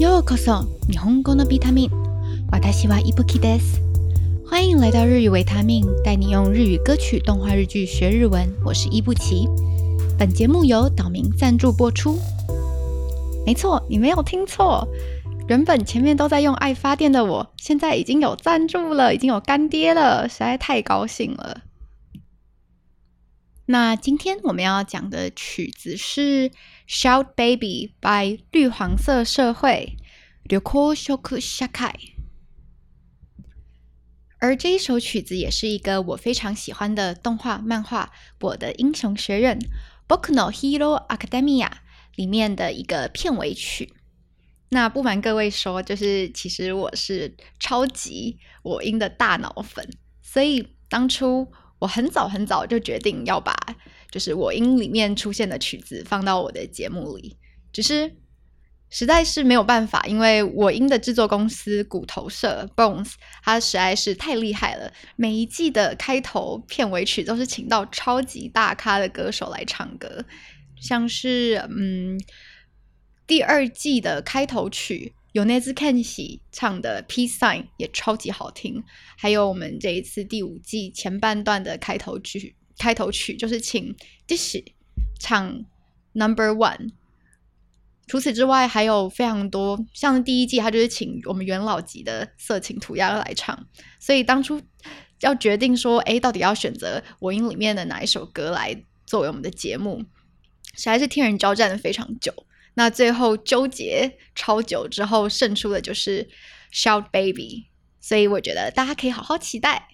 [0.00, 1.90] ようこそ日本語のビタミン。
[2.50, 3.80] 私は伊吹です。
[4.48, 8.48] 欢迎来到日语维他命，带你用日语歌曲、动画、日剧学日文。
[8.64, 9.46] 我是伊布奇。
[10.18, 12.18] 本节目由岛民赞助播出。
[13.44, 14.88] 没错，你没有听错。
[15.48, 21.62] 原本前面都在用爱发电的我，现在已经有赞助了，已经有干爹了，实在太高兴了。
[23.68, 26.50] 那今天我们要讲的曲子是《
[26.93, 29.95] Shout Baby》by 绿黄色社会。
[34.39, 38.11] 而这一首曲子也是一个我非常喜欢的动画漫画
[38.45, 39.57] 《我的英雄学院》
[40.05, 41.71] （Boku no Hero Academia）
[42.15, 43.93] 里面的一个片尾曲。
[44.67, 49.89] 那不瞒各位说，就是其实我是超级我音的大脑粉，
[50.21, 51.53] 所以当初。
[51.81, 53.55] 我很早很早就决定要把
[54.11, 57.37] 就是我音里面出现的曲子放到我的节目里，
[57.71, 58.13] 只是
[58.89, 70.25] 实在是没有办法，因为我音的制作公司骨头社 Bones，它实在是太厉害了，每一季的开头片尾曲都是请到超级大咖的歌手来唱歌，
[70.79, 72.19] 像是嗯
[73.25, 75.15] 第二季的开头曲。
[75.33, 78.83] 有那只 Kenshi 唱的《Peace Sign》也超级好听，
[79.17, 83.95] 还有我们这一次第五季前半段的开头曲，开头曲就是请
[84.27, 84.63] Dish
[85.19, 85.65] 唱
[86.13, 86.91] Number One。
[88.07, 93.65] 除此之外，还有非常多，像第一季他就是请我们元老级的色情涂鸦来唱，
[93.99, 94.61] 所以当初
[95.21, 100.03] 要决定说，哎，到底要选择我音里面的哪一首歌来作为我们的节目，
[100.73, 102.33] 实在是天人交战的非常久。
[102.73, 106.23] 那最后纠结超久之后胜出的就是
[106.73, 107.67] 《Shout Baby》，
[108.05, 109.87] 所以我觉得大家可以好好期待。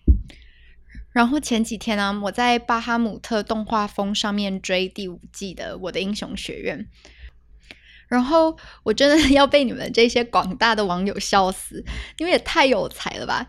[1.18, 6.78] 然后前几天呢，我在巴哈姆特动画风上面追第五季的《我的英雄学院》，
[8.08, 11.84] 然后我真的要被你们这些广大的网友笑死，
[12.20, 13.48] 因为也太有才了吧！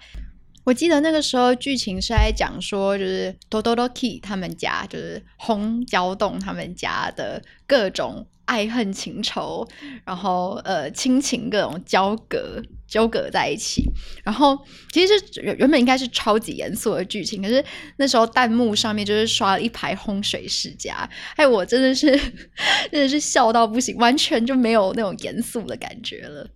[0.64, 8.26] 我记得那个时候剧情是在讲说，就是多多多 Key 他们家，就是红胶洞他们家的各种。
[8.48, 9.68] 爱恨情仇，
[10.06, 13.84] 然后呃亲情各种交割纠葛在一起，
[14.24, 14.58] 然后
[14.90, 17.62] 其实原原本应该是超级严肃的剧情，可是
[17.98, 22.10] 那时候弹幕上面就是刷了一排洪水世家，哎，我真的是
[22.90, 26.48] 真的是笑到不行，完全就没有那种严肃的感觉了。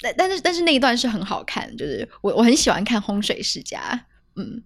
[0.00, 4.06] 但但是但是那一段是很好看，就是我我很喜欢看洪水世家，
[4.36, 4.62] 嗯。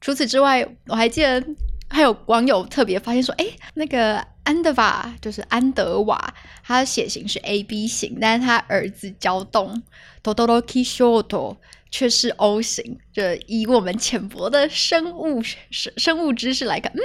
[0.00, 1.42] 除此之外，我还记得。
[1.88, 6.34] 还有网友特别发现说：“哎，那个安德瓦就是安德瓦，
[6.64, 9.80] 他的血型是 A B 型，但是他儿子交动
[10.22, 11.56] Todoroki Shoto
[11.90, 12.98] 却是 O 型。
[13.12, 17.00] 就以我们浅薄的生物生生物知识来看，嗯，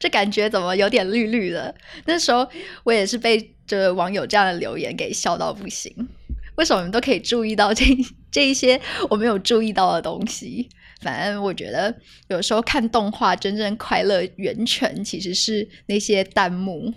[0.00, 1.72] 这感觉怎么有点绿绿的？
[2.06, 2.48] 那时候
[2.82, 6.08] 我也是被这网友这样的留言给笑到不行。
[6.56, 7.84] 为什么你们都可以注意到这
[8.30, 10.68] 这一些我没有注意到的东西？”
[11.02, 11.94] 反正我觉得
[12.28, 16.94] 有时候看动画真正快乐源泉其实是那些弹幕。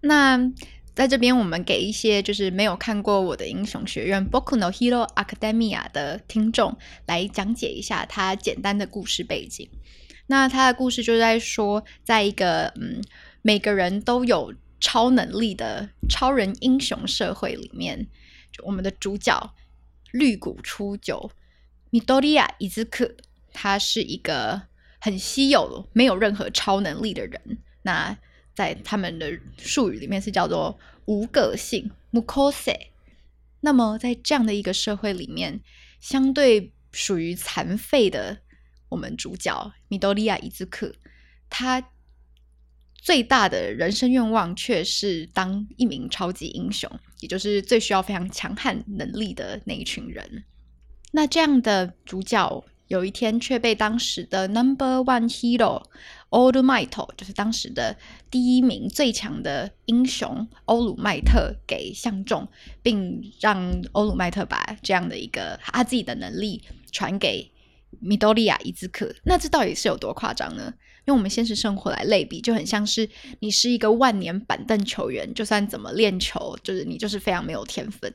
[0.00, 0.38] 那
[0.94, 9.68] 在这边我们给一些就是没有看过我的英雄学院 Boku no Hero Academia 的听众来讲解一下它简单的故事背景。
[10.26, 13.02] 那它的故事就在说，在一个嗯
[13.42, 18.06] 每个人都有超能力的超人英雄社会里面，
[18.52, 19.54] 就我们的主角
[20.12, 21.30] 绿谷初九。
[21.90, 23.14] 米多利亚伊兹克，
[23.52, 24.62] 他是一个
[25.00, 27.40] 很稀有、没有任何超能力的人。
[27.82, 28.16] 那
[28.54, 32.76] 在他们的术语里面是叫做无个性 （mukose）。
[33.60, 35.60] 那么在这样的一个社会里面，
[36.00, 38.38] 相对属于残废的
[38.88, 40.94] 我们主角米多利亚伊兹克，
[41.48, 41.90] 他
[42.94, 46.90] 最大的人生愿望却是当一名超级英雄，
[47.20, 50.44] 也就是最需要非常强悍能力的那一群人。
[51.12, 55.82] 那这样的主角有一天却被当时的 Number One Hero
[56.30, 57.96] All Might，就是当时的
[58.30, 62.48] 第一名最强的英雄欧鲁麦特给相中，
[62.82, 67.50] 并让欧鲁麦特把这样的一个他自己的能力传给
[68.00, 69.14] 米多利亚伊兹克。
[69.24, 70.72] 那这到底是有多夸张呢？
[71.06, 73.08] 用我们现实生活来类比，就很像是
[73.40, 78.12] 你是一个万年板凳球员，就算怎么练球，就是你就是非常没有天分。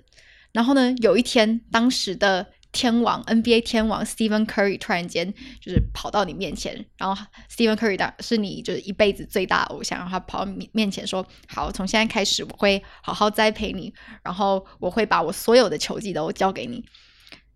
[0.52, 13.94] 然后呢，有一天当时的天王 NBA 天王 Stephen Curry 突然间就是跑到你面前，然后 Stephen Curry 的是你就是一辈子最大的偶像，然后他跑到面面前说：“好，从现在开始我会好好栽培你，
[14.24, 16.84] 然后我会把我所有的球技都交给你。”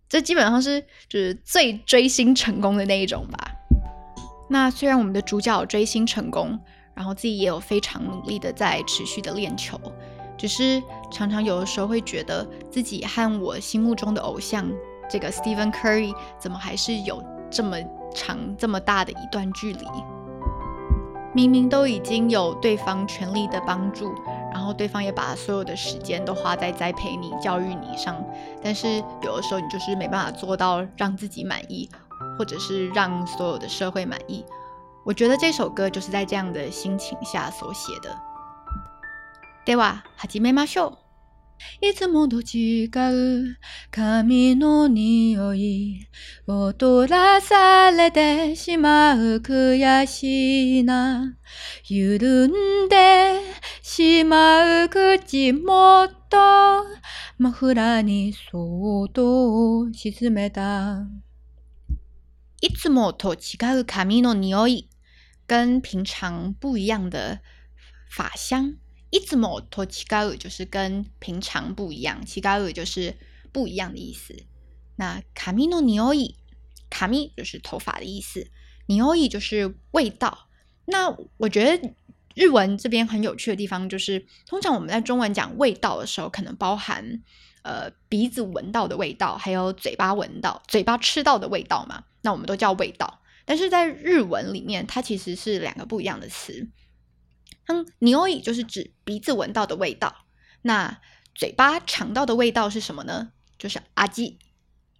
[0.08, 3.50] 这基本上是就是最追星成功的那一种吧。
[4.48, 6.58] 那虽然我们的主角追星成功，
[6.94, 9.78] 然后自己也有非常努力的在持续的练球，
[10.38, 10.82] 只是
[11.12, 14.66] 常常有的时候会觉得自己和我心目中的偶像
[15.09, 17.77] 这个 Stephen Curry 怎么还是有这么
[18.13, 19.85] 长、这么大的一段距离？
[21.35, 24.13] 明明都已经有对方全力的帮助，
[24.51, 28.23] 然后对方也把所有的时间都花在栽培你、教育你上，
[28.61, 31.89] 但是有的时候你就是没办法做到让自己满意，
[32.37, 34.45] 或者是让所有的社会满意。
[35.03, 38.15] 我觉得这首歌就是在这样的心情下所写的。
[39.65, 41.06] では始めましょう。
[41.80, 43.56] いつもと違う。
[43.90, 46.08] 髪の匂い
[46.46, 51.36] 踊らされてしまう悔しいな
[51.84, 53.40] 緩んで
[53.82, 56.18] しまう口元。
[57.38, 61.06] マフラーにそっと沈めた。
[62.60, 64.90] いつもと違う髪の匂い。
[65.48, 67.40] 跟平常不一样的
[68.10, 68.76] 发香。
[69.11, 73.15] いつもと違う就是跟平常不一样，違う就是
[73.51, 74.35] 不一样的意思。
[74.95, 76.35] 那髪の匂い，
[76.89, 78.47] 髪就是头发的意思，
[78.87, 80.49] 匂い就是味道。
[80.85, 81.93] 那我觉得
[82.35, 87.21] 日文这边很有趣的地方就是，通常我们在中文讲味道的时候，可能包含
[87.61, 92.03] 呃鼻子闻到的味道，还有嘴巴闻到、嘴巴吃到的味道嘛。
[92.21, 96.67] 那我们都叫味道，但是在日文里面，它其实是两个不一样的词。
[97.67, 100.25] 嗯，尼欧伊就是指鼻子闻到的味道，
[100.63, 101.01] 那
[101.33, 103.31] 嘴巴尝到的味道是什么呢？
[103.57, 104.37] 就是阿基，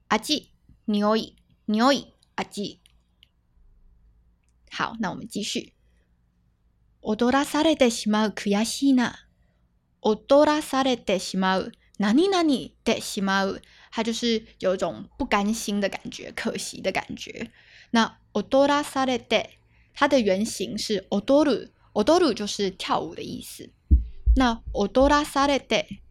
[0.08, 0.52] 阿基，
[0.86, 1.36] 尼欧伊，
[1.66, 2.80] 尼欧伊，阿基。
[4.72, 5.74] 好，那我们继续。
[7.02, 9.28] 踊らされてしまう悔しいな。
[10.02, 11.72] 踊らされてしまう。
[12.00, 12.44] 何々
[12.84, 13.62] でしまう。
[13.92, 17.52] 它就是有一种不甘心的感觉，可惜的感觉。
[17.92, 19.50] 那踊らされて，
[19.94, 21.72] 它的原型是踊る。
[21.98, 23.70] 踊る就是跳舞的意思，
[24.36, 26.02] 那踊らされて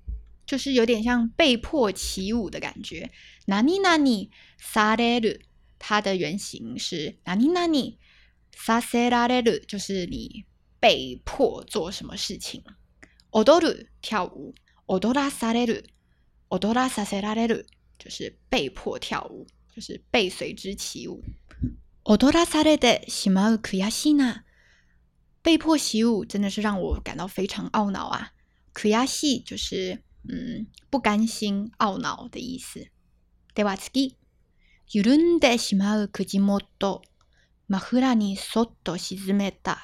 [0.47, 3.11] 就是有点像被迫起舞的感觉。
[3.47, 4.29] 何々
[4.61, 5.41] される，
[5.79, 7.97] 它的原型是何々
[8.55, 10.45] させられる，就是你
[10.79, 12.63] 被迫做什么事情。
[13.31, 14.55] 踊る跳舞，
[14.87, 15.87] 踊らされる，
[16.51, 17.67] 踊らさせられる
[17.99, 21.23] 就是被迫跳舞，就是被随之起舞。
[22.05, 24.45] 踊らされてしまう悔しいな。
[25.47, 28.33] 被迫习武真的是让我感到非常懊恼啊！
[28.73, 32.87] 苦亚西就是嗯不甘心、懊恼的意思。
[33.55, 34.15] では次、
[34.89, 37.03] 緩んでしまう口元、
[37.69, 39.79] マフラにそっと沈めた。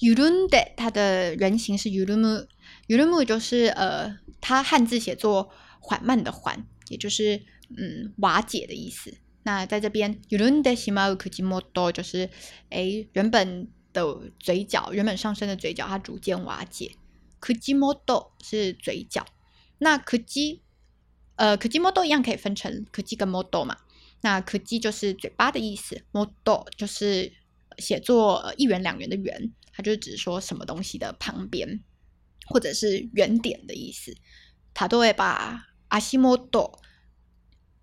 [0.00, 2.46] 緩んで它的原型是緩む，
[2.86, 5.50] 緩む就是呃，它汉字写作
[5.80, 7.42] 缓慢的缓，也就是
[7.76, 9.12] 嗯瓦解的意思。
[9.42, 12.30] 那在这边緩んでしまう口元就是
[12.70, 13.68] 诶原本。
[13.93, 16.91] 的嘴角原本上升的嘴角，它逐渐瓦解。
[17.39, 19.25] 可基莫豆是嘴角，
[19.79, 20.61] 那可基
[21.35, 23.77] 呃可基莫豆一样可以分成可基跟莫豆嘛。
[24.21, 27.33] 那可基就是嘴巴的意思，莫豆就是
[27.79, 31.83] 写作一元两元的元，它就是指说什么东西的旁边
[32.45, 34.15] 或者是圆点的意思。
[34.75, 36.79] 它都会把阿西莫豆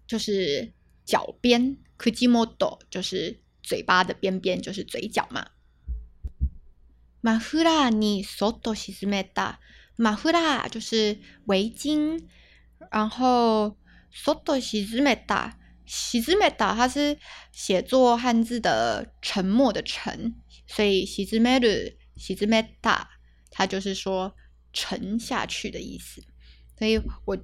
[0.06, 0.72] 就是
[1.04, 5.50] 脚边，可基莫豆就是嘴巴的边边，就是嘴角嘛。
[7.21, 9.59] 马フラにそっと沈めた。
[9.97, 12.19] 马フラ就是围巾，
[12.91, 13.77] 然后
[14.12, 15.53] そっと沈めた。
[15.86, 17.17] 沈めた它是
[17.51, 20.33] 写作汉字的沉默的沉，
[20.65, 23.07] 所以沈める、沈めた，
[23.51, 24.33] 它就是说
[24.72, 26.24] 沉下去的意思。
[26.79, 27.38] 所以我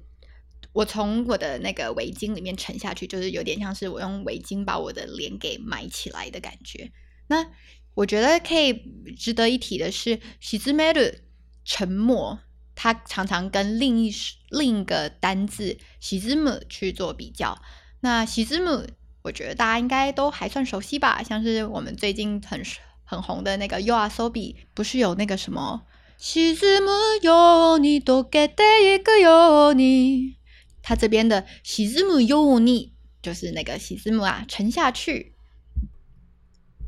[0.72, 6.90] 我从我的那个围巾里面沉下去，就是有点像是我用围巾把我的脸给埋起来的感觉。
[7.28, 7.46] 那
[7.95, 8.73] 我觉得可以
[9.17, 11.15] 值得一提的是，喜之梅的
[11.63, 12.39] 沉默，
[12.75, 14.13] 它常常跟另一
[14.49, 17.57] 另一个单字喜之母去做比较。
[18.01, 18.85] 那喜之母，
[19.23, 21.23] 我觉得大家应该都还算熟悉吧？
[21.23, 22.61] 像是我们最近很
[23.05, 25.83] 很红的那个 You Are So Be，不是有那个什么
[26.17, 30.35] 喜之母有你多给的一个有你，
[30.81, 35.34] 它这边的喜之母有你，就是那个喜之母啊，沉下去。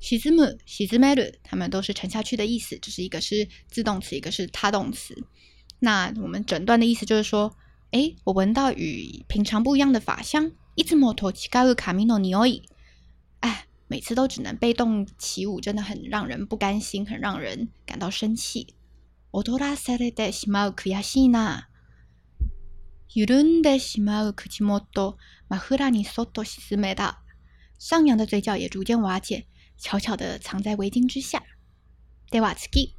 [0.01, 5.15] 喜之母、喜之梅鲁，它们都是沉下去的意思，只是一个是自动词，一个是他动词。
[5.79, 7.57] 那我们整段的意思就是说，
[7.93, 10.53] 哎，我闻到与平常不一样的法香。
[10.75, 12.63] いつもと違う髪の匂い。
[13.41, 18.75] 哎，每次都只能被动起舞，真的很让人不甘心，很让人感到生气。
[19.31, 21.69] 踊らされてしまう悔しいな。
[23.15, 27.23] 緩んでしまう口元、マフラにそっと沈めた。
[27.79, 29.47] 上扬的嘴角也逐渐瓦解。
[29.78, 31.42] 悄悄的藏在围巾之下。
[32.32, 32.98] では次。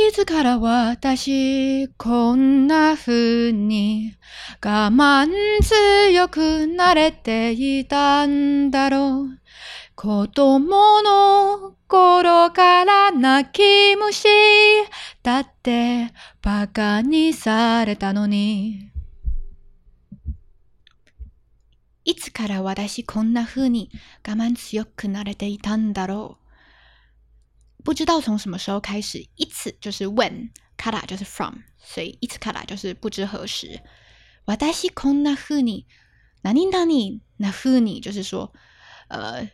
[0.00, 4.14] いつから私こんな風に
[4.64, 5.28] 我慢
[5.60, 9.38] 強くなれていたんだろう。
[9.96, 14.28] 子供の頃から泣き虫
[15.24, 18.92] だってバカにされたのに。
[22.07, 23.89] いつから私こんな風に
[24.27, 27.83] 我慢強くなれていたんだろう。
[27.83, 33.81] 不知道从什么时候开始，一次就是 when，卡拉就是 from，所以一次卡拉就是不知何时。
[34.45, 35.85] 私こんなふうに、
[36.41, 38.51] 何々なふうに就是说，
[39.07, 39.49] 呃，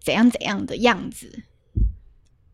[0.00, 1.44] 怎样怎样的样子。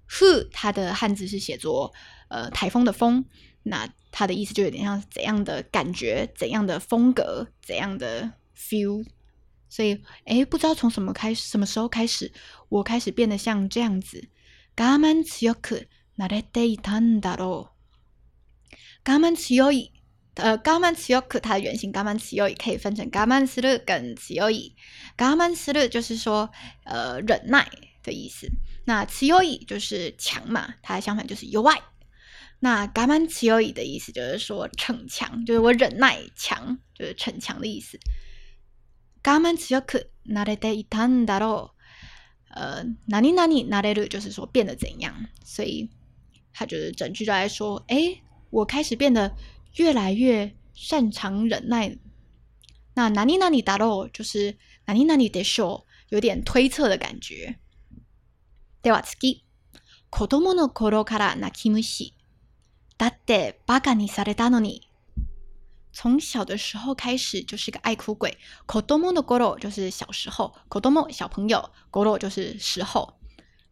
[0.09, 1.93] ふ它的汉字是写作
[2.29, 3.25] 呃台风的风，
[3.65, 9.05] 那它的意思就有点像怎样的感觉、怎样的风格、怎样的 feel。
[9.71, 12.33] 所以，哎，不知道从什么开始，什么时候开始，
[12.69, 14.29] 我开始变得像这样子。
[14.77, 17.69] 我慢強くなれていたんだろう。
[19.05, 19.91] 我慢強い，
[20.35, 24.75] 呃，我慢強く它的原型我慢強い可以分成我慢する跟強い。
[25.19, 26.51] 我慢する就是说，
[26.85, 27.67] 呃，忍耐
[28.03, 28.49] 的意思。
[28.85, 31.81] 那強い就是强嘛，它的相反就是弱い。
[32.61, 37.99] 那我慢強い的意思就是说逞强，就是我忍耐强，就是逞强的意思。
[39.24, 41.82] 我慢強くなれていたんだろう。
[42.54, 45.14] 呃，哪里哪里哪里就是说变得怎样，
[45.46, 45.90] 所以
[46.54, 49.34] 他就是整句就在说，哎，我开始变得
[49.76, 51.98] 越来越擅长忍耐。
[52.94, 57.56] 那哪里哪里达到就是哪里哪里得说，有点推测的感觉。
[58.84, 59.44] では次、
[60.10, 62.14] 子供の頃から泣き虫。
[62.98, 64.91] だってバカにされたのに。
[65.94, 68.38] 从小的时候开始就是个爱哭鬼。
[68.66, 73.20] kodomo no goro 就是小时候，kodomo 小朋友，goro 就是时候。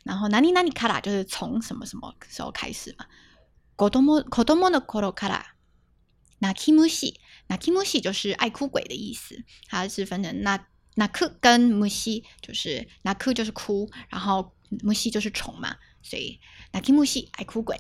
[0.03, 3.05] 然后 nani nani kara 就是从什么什么时候开始嘛。
[3.75, 5.43] kodomo kodomo no goro kara
[6.39, 7.15] nakimushi
[7.47, 9.43] nakimushi 就是爱哭鬼的意思。
[9.67, 10.59] 它是分成 na
[10.95, 16.39] naku 跟 mushi，就是 naku 就是哭，然后 mushi 就是虫嘛，所以
[16.71, 17.79] nakimushi 爱哭鬼。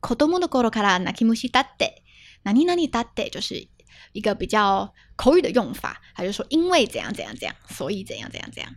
[0.00, 1.99] kodomo no goro kara nakimushi datte。
[2.42, 3.68] 那里打的就是
[4.12, 8.74] 一个比较口语的用法，他就说因为怎样怎样怎样，所以怎样怎样怎样。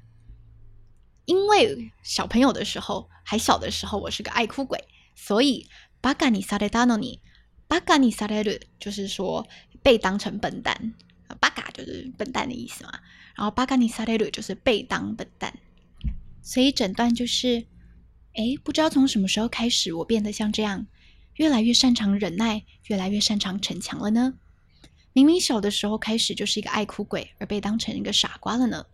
[1.25, 4.83] 因为小朋友的时候还小的时候，我是个爱哭鬼，
[5.15, 5.67] 所以
[6.01, 7.21] 巴嘎尼萨雷达诺尼，
[7.67, 9.47] 巴嘎尼萨雷鲁就是说
[9.81, 10.93] 被当成笨蛋，
[11.39, 12.91] 巴嘎就是笨蛋的意思嘛。
[13.35, 15.57] 然后巴嘎尼萨雷鲁就是被当笨蛋，
[16.41, 17.65] 所以整段就是，
[18.33, 20.85] 哎，不知道从什么时候开始，我变得像这样。
[21.35, 24.33] 越来越擅长忍耐，越来越擅长逞强了呢？
[25.13, 28.85] 明明小的时候开始就是一个爱哭鬼，而被当成一个傻瓜了呢？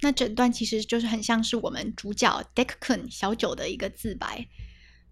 [0.00, 4.46] 那整段其实就是很像是我们主角 Deckun 小九的一个自白。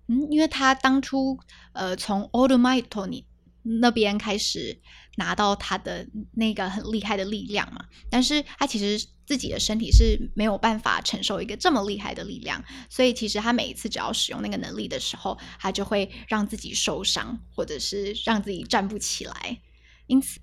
[0.07, 1.39] 嗯，因为他当初
[1.73, 3.25] 呃从 Old My Tony
[3.63, 4.81] 那边开始
[5.17, 9.09] 拿到他的那个很厉害的力量嘛，但是他其实。
[9.29, 19.61] 自己的身体是没有办法承受一个这么厉害的力量，所以其实他每一次只要使用那个能力的时候，他就会让自己受伤，或者是让自己站不起来。
[20.07, 20.41] 因此，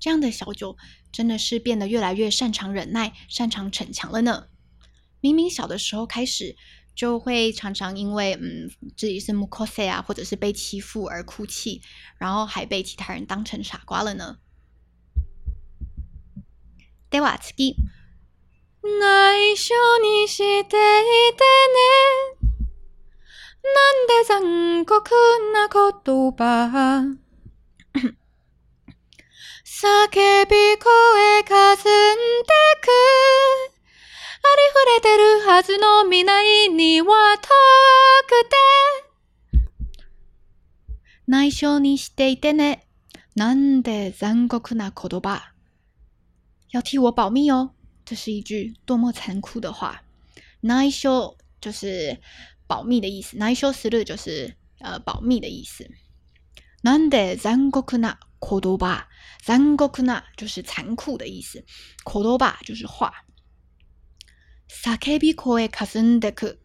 [0.00, 0.78] 这样的小九
[1.12, 4.46] 真的是变得越来越擅长忍耐、擅长逞强了呢。
[5.20, 6.56] 明明小的时候开始
[6.94, 11.82] 就会常常因为嗯自己是木克塞啊，或者是被欺负而哭泣，
[12.16, 14.38] 然后还被其他人当成傻瓜了呢。
[17.10, 17.52] では次。
[19.00, 22.46] 内緒にしていてね。
[23.62, 25.10] なんで残酷
[25.52, 27.16] な言葉。
[29.64, 31.88] 叫び声かすんで
[32.80, 32.88] く。
[34.42, 37.48] ありふれてるはずの未来には遠
[38.26, 38.56] くて。
[41.26, 42.86] 内緒にしていてね。
[43.34, 45.52] なんで残酷な言葉。
[46.70, 47.75] 要替我保密哦。
[48.05, 50.01] 这是一句多么残酷的话！
[50.61, 52.19] 内緒就是
[52.67, 55.89] 保密的意思，内緒する就是呃保密的意思。
[56.83, 59.07] なんで残酷な言葉？
[59.43, 61.63] 残酷な就是残酷的意思，
[62.05, 63.25] 言葉就是话。
[64.67, 66.57] 叫び声かすんでく，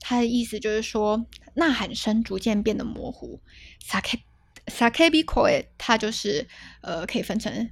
[0.00, 3.40] 它的意思就是说呐喊声逐渐变得模糊。
[3.84, 6.46] 叫叫び声，它就是
[6.82, 7.70] 呃可以分成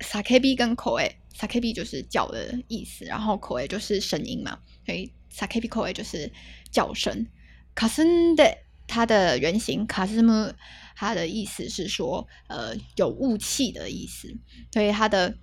[0.00, 1.12] 叫び跟声。
[1.37, 6.31] S a k b 就是叫的意思，然后口 e 就是声音嘛，所以 s a k b 口 e 就是
[6.71, 7.27] 叫声。
[7.75, 10.51] 卡森的它的原型卡斯姆，
[10.95, 14.35] 它的意思是说呃有雾气的意思，
[14.73, 15.37] 所以它的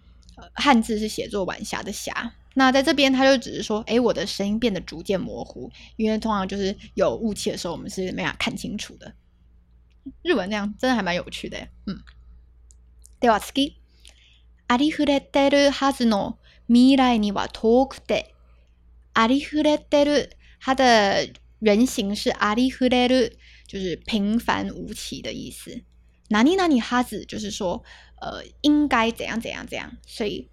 [0.54, 9.14] 汉字是写作晚霞的霞，那在这边，他就只是说，哎，我的声音变得逐渐模糊，因为通常就是有雾气的时候，我们是没法看清楚的。
[10.22, 12.02] 日文那样真的还蛮有趣的，嗯。
[13.20, 13.52] では次、
[14.67, 18.33] ありふれてるはずの未来には遠くて、
[19.13, 20.29] ありふれてる
[20.61, 25.81] 它的原型是ありふれる，就是平凡无奇的意思。
[26.29, 27.83] 哪里哪里哈子就是说，
[28.21, 29.91] 呃，应该怎样怎样怎样。
[30.05, 30.47] 所以，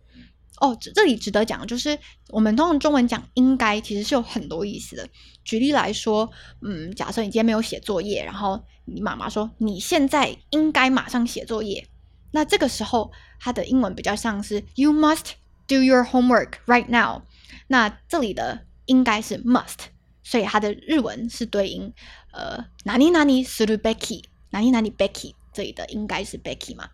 [0.58, 1.98] 哦，这这里值得讲，就是
[2.30, 5.06] 我们通常中文讲应该，其实是有很多意思的。
[5.44, 6.30] 举例来说，
[6.62, 11.86] 嗯，假设你今天没有写作业，然后你妈妈说你现在应该马上写作业，
[12.30, 15.32] 那这个时候 它的英文比较像是 You must
[15.66, 17.22] do your homework right now。
[17.68, 19.86] 那这里的应该是 must，
[20.22, 21.92] 所以它的日文是对应
[22.32, 25.34] 呃哪里哪里するべき，哪里哪里 Becky。
[25.52, 26.90] 这里的应该是 Becky 嘛，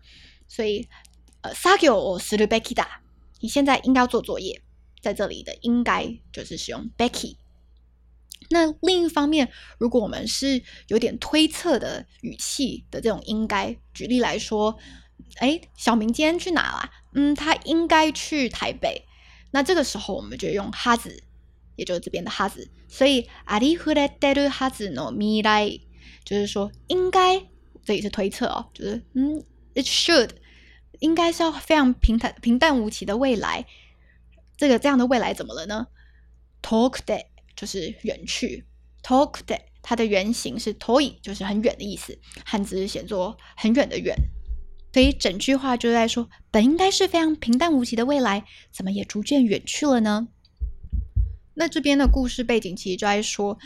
[0.47, 0.87] 所以
[1.41, 2.87] 呃，sagyo o s u Becky だ，
[3.41, 4.61] 你现在应该要做作业，
[5.01, 7.35] 在这里的应该就是使用 Becky。
[8.49, 14.77] 那另一方面，如果我们是有点推测的语气的这种应该，举例来说，
[15.37, 16.91] 哎，小明今天去哪了？
[17.13, 19.05] 嗯，他应该去台北。
[19.51, 21.23] 那这个时候我们就用哈子，
[21.75, 22.69] 也就是这边的哈子。
[22.87, 25.79] 所以ありふれてるはずの未来，
[26.23, 27.47] 就是说应该。
[27.85, 30.29] 这里是推测哦，就是嗯，it should
[30.99, 33.65] 应该是要非常平坦、平淡无奇的未来。
[34.55, 35.87] 这个这样的未来怎么了呢？
[36.61, 37.25] Talk day
[37.57, 38.65] 就是远去，
[39.03, 44.15] Talk day 它的原型是 toy，就是很远的意思，汉字写作很远的远。
[44.98, 50.26] 所以整句话就在说，本应该是非常平淡无奇的未来，怎么也逐渐远去了呢？
[51.54, 53.56] 那这边的故事背景其实就在说，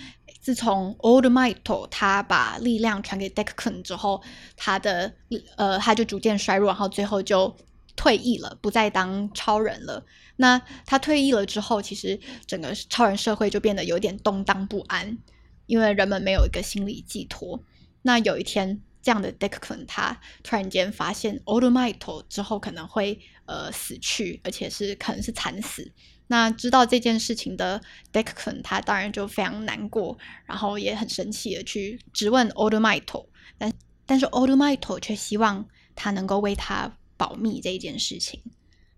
[0.43, 4.23] 自从 Old Might 他把力量传给 Deckon 之后，
[4.59, 5.15] 他的
[5.57, 7.57] 呃他就逐渐衰弱，然后最后就
[7.97, 10.05] 退役了，不再当超人了。
[10.37, 15.17] 那他退役了之后，其实整个超人社会就变得有点动荡不安，
[15.65, 17.63] 因为人们没有一个心理寄托。
[18.03, 25.93] 那有一天，这样的 Deckon 他突然间发现 Old Might 之后可能会呃死去，而且是可能是惨死。
[26.29, 33.73] 那知道这件事情的 Deckon，他当然就非常难过，然后也很生气的去质问 Old m i t o 但
[34.07, 38.41] 但是 Old m i t o 却希望他能够为他保密这一件事情。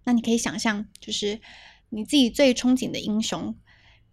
[0.05, 1.40] 那你可以想象，就是
[1.88, 3.57] 你自己最憧憬的英雄，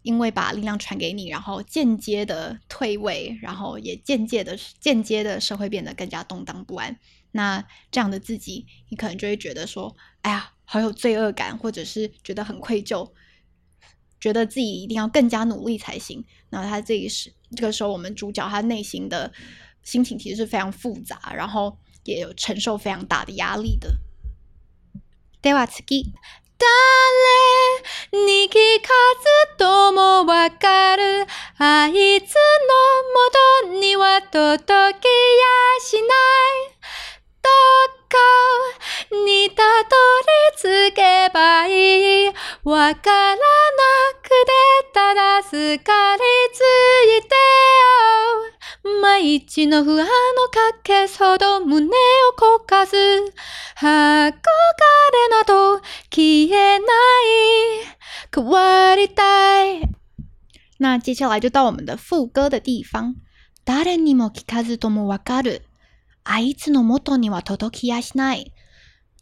[0.04, 6.98] 因为把力量传给你，然后间接的退位，然后也间接的间接的社会变得更加动荡不安。
[7.32, 10.54] 那这样的自己，你可能就会觉得说，哎呀。
[10.64, 13.12] 好有罪恶感，或者是觉得很愧疚，
[14.22, 16.24] 觉得自己一定要更加努力才行。
[16.50, 19.30] 那他这一时这个时候，我们主角他内心的
[19.84, 23.94] 心情其实是非常复杂，然后也有承受非常大的压力的。
[25.42, 25.84] では次、
[28.14, 28.90] に聞か
[29.54, 31.26] ずともわかる。
[31.58, 32.36] あいつ
[33.64, 35.12] の元には届きや
[35.80, 36.72] しない。
[37.42, 37.50] ど
[38.12, 39.96] こにたど
[40.84, 42.28] り着けばいい。
[42.66, 43.42] わからな
[44.22, 44.52] くて
[44.94, 46.22] ただすかり
[46.54, 46.60] つ
[47.18, 48.51] いてよ。
[49.12, 51.90] 毎日の不安のかけほど胸を
[52.38, 54.32] こかず憧れ
[55.30, 56.88] など消えない
[58.34, 59.82] 変わりたい
[60.80, 63.16] 那接下来就到我们的副歌的地方。
[63.66, 65.66] 誰にも聞かずともわかる。
[66.24, 68.54] あいつの元には届きやしない。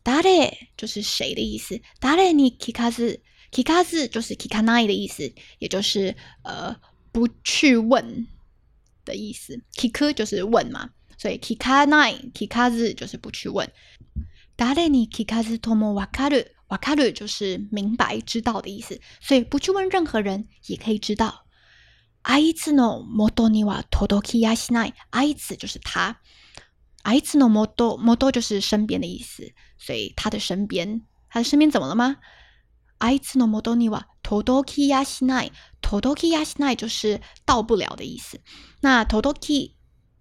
[0.04, 0.70] 誰？
[0.78, 1.82] 就是谁的意思？
[2.00, 3.22] 誰に聞かず、
[3.52, 6.78] 聞かず就是聞かない的意思，也就是呃
[7.12, 8.28] 不去问
[9.09, 9.61] 的意思。
[9.77, 13.71] 聞く就是问嘛，所以聞かない、聞かず就是不去问。
[14.57, 21.45] 誰に聞かずともわかる、わかる就是明白、知道的意思，所以不去问任何人也可以知道。
[22.23, 24.95] あいつの元には届きやしない。
[25.11, 26.21] あいつ就是他。
[27.03, 32.17] I know moto moto 就是身边的意思，所以他的身边，他的身边怎么了吗
[32.99, 35.51] ？I know moto ni wa todoki yashinai
[35.83, 38.41] todoki yashinai 就是到不了的意思。
[38.81, 39.75] 那 todoki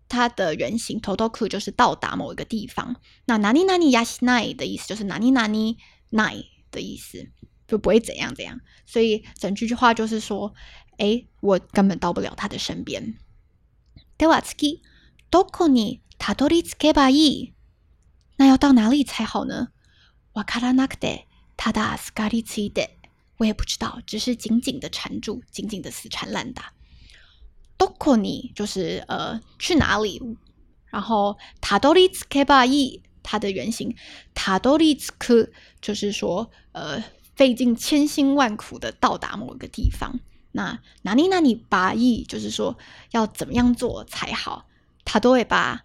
[0.10, 2.96] 它的原型 todoku 就是到达某一个地方。
[3.26, 5.78] 那 nani nani yashinai 的意思就是 nani nani
[6.12, 7.32] nai 的意思，
[7.68, 8.60] 就不会怎样怎样。
[8.86, 10.54] 所以整句句话就是说，
[10.98, 13.16] 哎，我根本到不了他的身边。
[14.18, 14.82] では次、
[15.32, 17.54] どこにたどり着けばいい。
[18.38, 19.70] 那要到哪里才好呢？
[20.34, 21.27] わからなくて、
[21.58, 22.98] ただすがりついて。
[23.38, 26.72] 我也不知道，只是紧紧的缠住，紧紧的死缠烂打。
[27.78, 30.22] どこに就是呃去哪里？
[30.92, 33.96] 然后たどり着けばいい，它的原型
[34.36, 37.04] たどり着く就是说呃
[37.36, 40.20] 费尽千辛万苦的到达某个地方。
[40.52, 42.78] 那哪里哪里把意，就是说
[43.12, 44.68] 要怎么样做才好，
[45.04, 45.84] 他都会把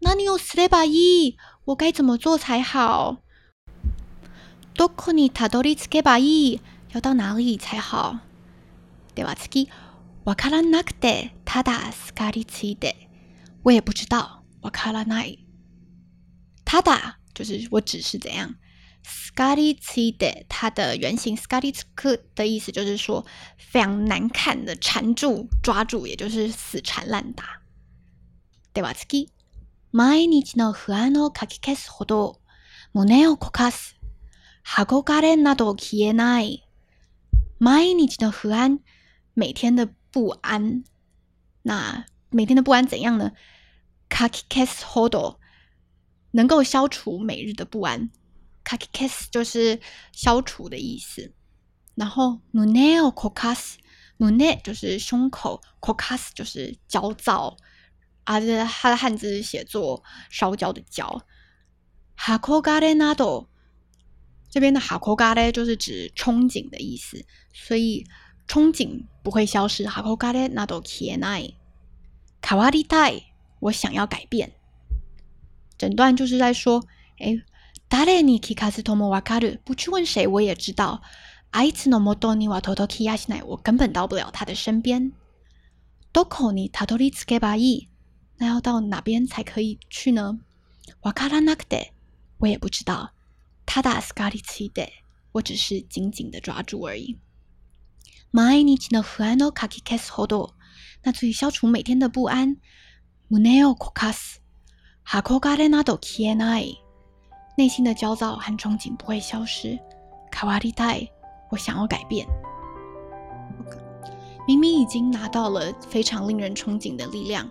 [0.00, 3.18] 哪里有斯雷把意，我该怎么做才好？
[4.74, 6.60] どこにたどり着けばいい？
[6.92, 8.20] 要到哪里才好？
[9.14, 9.68] では次、
[10.24, 13.08] わからなくてただすかりついて。
[13.62, 15.44] 我也不知道，わからない。
[16.64, 18.54] ただ就是我只是怎样。
[19.02, 22.18] s c a r i t i d 它的原型 s c a r i t i
[22.34, 23.24] 的意思就是说
[23.56, 27.60] 非常难看的缠住、抓住，也就是死缠烂打。
[28.74, 29.30] では次、
[29.92, 32.40] 毎日の不安をかき消すほど
[32.92, 33.96] 胸をこかす、
[34.64, 36.62] 憧れなど消えない。
[37.58, 38.80] 毎日の不安，
[39.34, 40.84] 每天的不安。
[41.62, 43.32] 那每天的不安怎样呢？
[44.08, 45.38] かき消すほど，
[46.32, 48.10] 能够消除每日的不安。
[48.64, 49.80] kakikes 就是
[50.12, 51.32] 消除的意思，
[51.94, 57.56] 然后 muneo kokas，mune 就是胸口，kokas 就是焦躁，
[58.24, 61.22] 啊，这它的汉字写作烧焦的焦。
[62.18, 63.46] hakogare nado
[64.50, 68.06] 这边的 hakogare 就是指憧憬的意思，所以
[68.48, 69.84] 憧憬不会消失。
[69.86, 71.54] hakogare nado kienai
[72.40, 73.22] kawaritai，
[73.60, 74.52] 我想要改变。
[75.78, 76.82] 整段就是在说，
[77.18, 77.42] 哎。
[77.88, 79.60] 誰に聞かずともわかる。
[79.64, 81.02] 不去问谁，我也知道。
[81.52, 83.42] あいつの元には届きやしない。
[83.46, 85.12] 我根本到不了他的身边。
[86.12, 87.88] どこにたどり着けばいい？
[88.38, 90.40] 那要到哪边才可以去呢？
[91.00, 91.92] わからなくて，
[92.38, 93.12] 我也不知道。
[93.70, 94.90] ただすがりついて，
[95.32, 97.18] 我只是紧紧的抓住而已。
[98.32, 100.54] 毎日の不安をかき消すほど，
[101.02, 102.56] 那足以消除每天的不安。
[103.28, 104.42] 胸をこかす。
[105.04, 106.78] 憧れなど消えない。
[107.56, 109.78] 内心的焦躁和憧憬不会消失。
[110.30, 111.08] 卡瓦利代，
[111.50, 112.26] 我想要改变。
[114.46, 117.50] 明明已经拿到了非常令人憧憬的力量，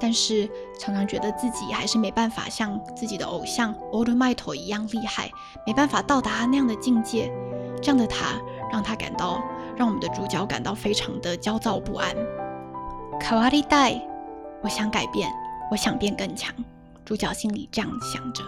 [0.00, 5.30] 但是常常觉得自己还是没办法像自己的偶像欧鲁麦托一样厉害，
[5.66, 7.32] 没办法到达那样的境界。
[7.80, 8.40] 这样的他，
[8.72, 9.42] 让他感到，
[9.76, 12.14] 让我们的主角感到非常的焦躁不安。
[13.20, 14.00] 卡瓦利代，
[14.62, 15.30] 我想改变，
[15.70, 16.52] 我想变更强。
[17.04, 18.42] 主角心里这样想着。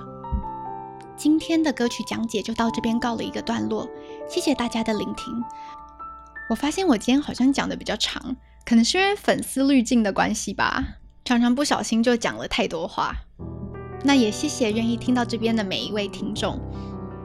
[1.17, 3.89] 今天的歌曲讲解就到这边告了一个段落，
[4.29, 5.45] 谢谢大家的聆听。
[6.49, 10.83] 我发现我今天好像讲的比较长，可能是因为粉丝滤镜的关系吧，
[11.30, 13.16] 常常不小心就讲了太多话。
[14.04, 16.60] 那也谢谢愿意听到这边的每一位听众，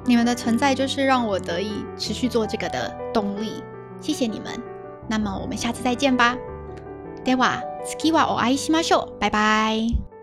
[0.06, 3.62] 你们的存在就是让我得以持续做这个的动力，
[4.00, 4.58] 谢谢你们。
[5.08, 6.36] 那么我们下次再见吧。
[7.24, 9.18] では次はお会いしましょう。
[9.18, 10.13] 拜拜。